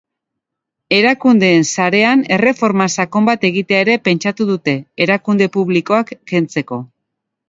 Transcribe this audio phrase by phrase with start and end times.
[0.99, 4.75] Erakundeen sarean erreforma sakon bat egitea ere pentsatu dute,
[5.07, 6.81] erakunde publikoak kentzeko.